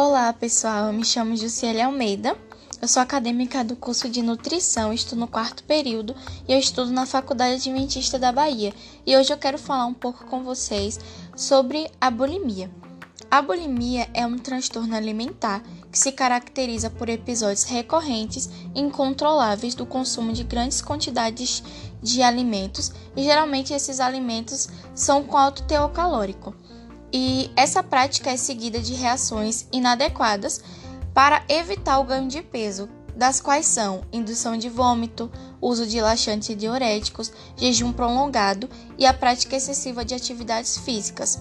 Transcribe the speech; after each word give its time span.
Olá, 0.00 0.32
pessoal. 0.32 0.86
Eu 0.86 0.92
me 0.92 1.04
chamo 1.04 1.36
Jussiele 1.36 1.82
Almeida. 1.82 2.38
Eu 2.80 2.86
sou 2.86 3.02
acadêmica 3.02 3.64
do 3.64 3.74
curso 3.74 4.08
de 4.08 4.22
nutrição, 4.22 4.92
estou 4.92 5.18
no 5.18 5.26
quarto 5.26 5.64
período 5.64 6.14
e 6.46 6.52
eu 6.52 6.58
estudo 6.60 6.92
na 6.92 7.04
Faculdade 7.04 7.54
Adventista 7.54 8.16
da 8.16 8.30
Bahia. 8.30 8.72
E 9.04 9.16
hoje 9.16 9.32
eu 9.32 9.36
quero 9.36 9.58
falar 9.58 9.86
um 9.86 9.92
pouco 9.92 10.24
com 10.26 10.44
vocês 10.44 11.00
sobre 11.34 11.90
a 12.00 12.12
bulimia. 12.12 12.70
A 13.28 13.42
bulimia 13.42 14.08
é 14.14 14.24
um 14.24 14.38
transtorno 14.38 14.94
alimentar 14.94 15.64
que 15.90 15.98
se 15.98 16.12
caracteriza 16.12 16.88
por 16.88 17.08
episódios 17.08 17.64
recorrentes 17.64 18.48
e 18.76 18.80
incontroláveis 18.80 19.74
do 19.74 19.84
consumo 19.84 20.32
de 20.32 20.44
grandes 20.44 20.80
quantidades 20.80 21.60
de 22.00 22.22
alimentos, 22.22 22.92
e 23.16 23.24
geralmente 23.24 23.74
esses 23.74 23.98
alimentos 23.98 24.68
são 24.94 25.24
com 25.24 25.36
alto 25.36 25.64
teor 25.64 25.90
calórico 25.90 26.54
e 27.12 27.50
essa 27.56 27.82
prática 27.82 28.30
é 28.30 28.36
seguida 28.36 28.80
de 28.80 28.94
reações 28.94 29.66
inadequadas 29.72 30.62
para 31.14 31.42
evitar 31.48 31.98
o 31.98 32.04
ganho 32.04 32.28
de 32.28 32.42
peso, 32.42 32.88
das 33.16 33.40
quais 33.40 33.66
são 33.66 34.02
indução 34.12 34.56
de 34.56 34.68
vômito, 34.68 35.30
uso 35.60 35.86
de 35.86 36.00
laxantes 36.00 36.50
e 36.50 36.54
diuréticos, 36.54 37.32
jejum 37.56 37.92
prolongado 37.92 38.68
e 38.96 39.04
a 39.04 39.12
prática 39.12 39.56
excessiva 39.56 40.04
de 40.04 40.14
atividades 40.14 40.78
físicas. 40.78 41.40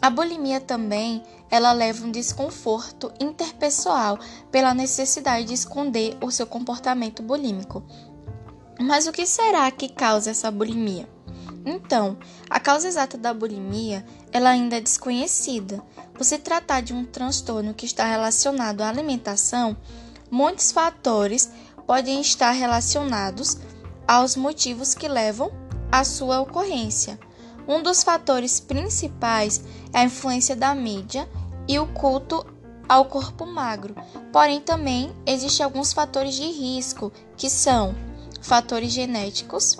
A 0.00 0.08
bulimia 0.08 0.60
também 0.60 1.22
ela 1.50 1.72
leva 1.72 2.06
um 2.06 2.10
desconforto 2.10 3.12
interpessoal 3.20 4.18
pela 4.50 4.72
necessidade 4.72 5.44
de 5.44 5.52
esconder 5.52 6.16
o 6.22 6.30
seu 6.30 6.46
comportamento 6.46 7.22
bulímico. 7.22 7.84
Mas 8.80 9.06
o 9.06 9.12
que 9.12 9.26
será 9.26 9.70
que 9.70 9.90
causa 9.90 10.30
essa 10.30 10.50
bulimia? 10.50 11.06
Então, 11.64 12.18
a 12.50 12.58
causa 12.58 12.88
exata 12.88 13.16
da 13.16 13.32
bulimia 13.32 14.04
ela 14.32 14.50
ainda 14.50 14.76
é 14.76 14.80
desconhecida. 14.80 15.82
Por 16.14 16.24
se 16.24 16.38
tratar 16.38 16.82
de 16.82 16.92
um 16.92 17.04
transtorno 17.04 17.74
que 17.74 17.86
está 17.86 18.04
relacionado 18.04 18.80
à 18.82 18.88
alimentação, 18.88 19.76
muitos 20.30 20.72
fatores 20.72 21.50
podem 21.86 22.20
estar 22.20 22.52
relacionados 22.52 23.58
aos 24.06 24.36
motivos 24.36 24.94
que 24.94 25.08
levam 25.08 25.52
à 25.90 26.04
sua 26.04 26.40
ocorrência. 26.40 27.18
Um 27.66 27.82
dos 27.82 28.02
fatores 28.02 28.58
principais 28.58 29.62
é 29.92 30.00
a 30.00 30.04
influência 30.04 30.56
da 30.56 30.74
mídia 30.74 31.28
e 31.68 31.78
o 31.78 31.86
culto 31.86 32.44
ao 32.88 33.04
corpo 33.04 33.46
magro. 33.46 33.94
Porém, 34.32 34.60
também 34.60 35.12
existem 35.24 35.64
alguns 35.64 35.92
fatores 35.92 36.34
de 36.34 36.44
risco, 36.44 37.12
que 37.36 37.48
são 37.48 37.94
fatores 38.40 38.90
genéticos, 38.90 39.78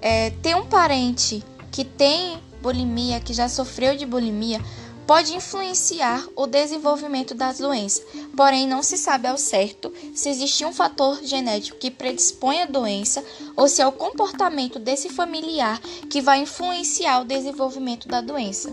é, 0.00 0.30
ter 0.42 0.54
um 0.56 0.66
parente 0.66 1.42
que 1.70 1.84
tem 1.84 2.38
bulimia, 2.60 3.20
que 3.20 3.32
já 3.32 3.48
sofreu 3.48 3.96
de 3.96 4.04
bulimia, 4.04 4.60
pode 5.06 5.34
influenciar 5.34 6.24
o 6.36 6.46
desenvolvimento 6.46 7.34
das 7.34 7.58
doenças. 7.58 8.06
Porém, 8.36 8.68
não 8.68 8.80
se 8.80 8.96
sabe 8.96 9.26
ao 9.26 9.36
certo 9.36 9.92
se 10.14 10.28
existe 10.28 10.64
um 10.64 10.72
fator 10.72 11.18
genético 11.24 11.78
que 11.78 11.90
predispõe 11.90 12.62
a 12.62 12.66
doença 12.66 13.24
ou 13.56 13.66
se 13.66 13.82
é 13.82 13.86
o 13.86 13.92
comportamento 13.92 14.78
desse 14.78 15.08
familiar 15.08 15.80
que 16.08 16.20
vai 16.20 16.42
influenciar 16.42 17.20
o 17.20 17.24
desenvolvimento 17.24 18.06
da 18.06 18.20
doença. 18.20 18.72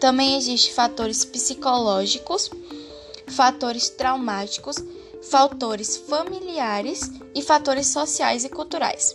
Também 0.00 0.36
existem 0.36 0.72
fatores 0.72 1.24
psicológicos, 1.24 2.50
fatores 3.28 3.88
traumáticos, 3.88 4.76
fatores 5.30 5.96
familiares 5.96 7.10
e 7.34 7.42
fatores 7.42 7.86
sociais 7.86 8.44
e 8.44 8.48
culturais. 8.48 9.14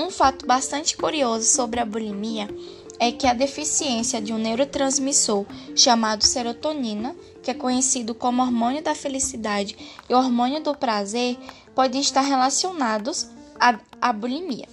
Um 0.00 0.08
fato 0.08 0.46
bastante 0.46 0.96
curioso 0.96 1.44
sobre 1.44 1.78
a 1.78 1.84
bulimia 1.84 2.48
é 2.98 3.12
que 3.12 3.26
a 3.26 3.34
deficiência 3.34 4.18
de 4.18 4.32
um 4.32 4.38
neurotransmissor 4.38 5.44
chamado 5.76 6.24
serotonina, 6.24 7.14
que 7.42 7.50
é 7.50 7.54
conhecido 7.54 8.14
como 8.14 8.40
hormônio 8.40 8.82
da 8.82 8.94
felicidade 8.94 9.76
e 10.08 10.14
hormônio 10.14 10.62
do 10.62 10.74
prazer, 10.74 11.36
podem 11.74 12.00
estar 12.00 12.22
relacionados 12.22 13.28
à, 13.60 13.78
à 14.00 14.10
bulimia. 14.10 14.66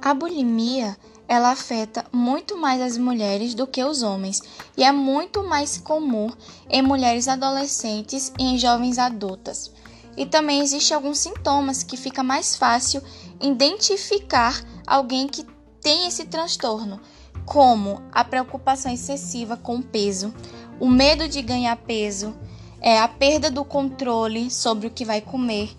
A 0.00 0.14
bulimia 0.14 0.96
ela 1.28 1.50
afeta 1.50 2.06
muito 2.10 2.56
mais 2.56 2.80
as 2.80 2.96
mulheres 2.96 3.52
do 3.52 3.66
que 3.66 3.84
os 3.84 4.02
homens 4.02 4.40
e 4.78 4.82
é 4.82 4.92
muito 4.92 5.42
mais 5.42 5.76
comum 5.76 6.32
em 6.70 6.80
mulheres 6.80 7.28
adolescentes 7.28 8.32
e 8.38 8.44
em 8.44 8.58
jovens 8.58 8.96
adultas. 8.98 9.75
E 10.16 10.24
também 10.24 10.60
existem 10.60 10.94
alguns 10.94 11.18
sintomas 11.18 11.82
que 11.82 11.96
fica 11.96 12.22
mais 12.22 12.56
fácil 12.56 13.02
identificar 13.40 14.62
alguém 14.86 15.28
que 15.28 15.44
tem 15.80 16.06
esse 16.06 16.24
transtorno, 16.24 17.00
como 17.44 18.02
a 18.12 18.24
preocupação 18.24 18.92
excessiva 18.92 19.56
com 19.56 19.76
o 19.76 19.82
peso, 19.82 20.34
o 20.80 20.88
medo 20.88 21.28
de 21.28 21.40
ganhar 21.42 21.76
peso, 21.76 22.34
é 22.80 22.98
a 22.98 23.08
perda 23.08 23.50
do 23.50 23.64
controle 23.64 24.50
sobre 24.50 24.86
o 24.86 24.90
que 24.90 25.04
vai 25.04 25.20
comer 25.20 25.74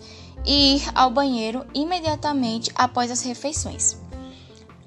e 0.45 0.77
ir 0.77 0.91
ao 0.95 1.09
banheiro 1.09 1.65
imediatamente 1.73 2.71
após 2.75 3.11
as 3.11 3.21
refeições. 3.21 3.97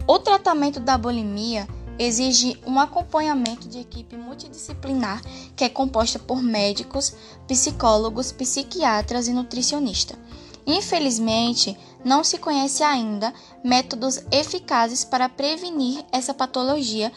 O 0.06 0.18
tratamento 0.18 0.80
da 0.80 0.96
bulimia 0.96 1.68
exige 2.00 2.58
um 2.66 2.80
acompanhamento 2.80 3.68
de 3.68 3.78
equipe 3.78 4.16
multidisciplinar 4.16 5.20
que 5.54 5.64
é 5.64 5.68
composta 5.68 6.18
por 6.18 6.42
médicos, 6.42 7.14
psicólogos, 7.46 8.32
psiquiatras 8.32 9.28
e 9.28 9.34
nutricionistas. 9.34 10.18
Infelizmente, 10.66 11.76
não 12.02 12.24
se 12.24 12.38
conhece 12.38 12.82
ainda 12.82 13.34
métodos 13.62 14.24
eficazes 14.32 15.04
para 15.04 15.28
prevenir 15.28 16.02
essa 16.10 16.32
patologia, 16.32 17.12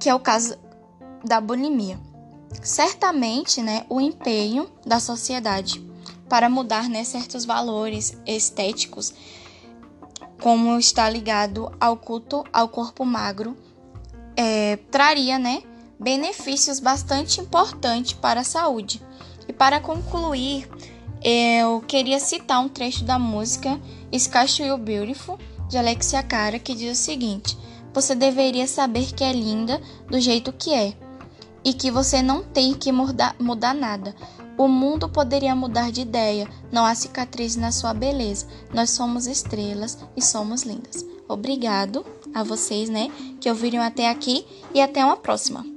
que 0.00 0.08
é 0.08 0.14
o 0.14 0.18
caso 0.18 0.58
da 1.24 1.40
bulimia. 1.40 1.96
Certamente, 2.62 3.62
né, 3.62 3.86
o 3.88 4.00
empenho 4.00 4.68
da 4.84 4.98
sociedade 4.98 5.86
para 6.28 6.48
mudar 6.48 6.88
né, 6.88 7.04
certos 7.04 7.44
valores 7.44 8.18
estéticos, 8.26 9.14
como 10.42 10.76
está 10.80 11.08
ligado 11.08 11.70
ao 11.78 11.96
culto 11.96 12.44
ao 12.52 12.68
corpo 12.68 13.04
magro, 13.04 13.56
é, 14.36 14.76
traria 14.90 15.38
né, 15.38 15.62
benefícios 15.98 16.78
bastante 16.78 17.40
importantes 17.40 18.12
para 18.12 18.40
a 18.40 18.44
saúde. 18.44 19.02
E 19.48 19.52
para 19.52 19.80
concluir, 19.80 20.68
eu 21.22 21.80
queria 21.80 22.20
citar 22.20 22.60
um 22.60 22.68
trecho 22.68 23.04
da 23.04 23.18
música 23.18 23.80
Sky 24.12 24.62
You 24.62 24.78
Beautiful, 24.78 25.38
de 25.68 25.78
Alexia 25.78 26.22
Cara, 26.22 26.58
que 26.58 26.74
diz 26.74 26.98
o 26.98 27.02
seguinte: 27.02 27.56
Você 27.92 28.14
deveria 28.14 28.66
saber 28.66 29.12
que 29.12 29.24
é 29.24 29.32
linda 29.32 29.80
do 30.08 30.20
jeito 30.20 30.52
que 30.52 30.72
é, 30.72 30.94
e 31.64 31.72
que 31.72 31.90
você 31.90 32.22
não 32.22 32.42
tem 32.42 32.74
que 32.74 32.92
mudar, 32.92 33.34
mudar 33.40 33.74
nada. 33.74 34.14
O 34.58 34.68
mundo 34.68 35.08
poderia 35.08 35.54
mudar 35.54 35.92
de 35.92 36.00
ideia, 36.00 36.48
não 36.72 36.86
há 36.86 36.94
cicatriz 36.94 37.56
na 37.56 37.70
sua 37.70 37.92
beleza. 37.92 38.46
Nós 38.72 38.90
somos 38.90 39.26
estrelas 39.26 39.98
e 40.16 40.22
somos 40.22 40.62
lindas. 40.62 41.04
Obrigado 41.28 42.06
a 42.36 42.44
vocês, 42.44 42.90
né, 42.90 43.10
que 43.40 43.48
ouviram 43.48 43.82
até 43.82 44.10
aqui 44.10 44.44
e 44.74 44.80
até 44.80 45.02
uma 45.02 45.16
próxima. 45.16 45.75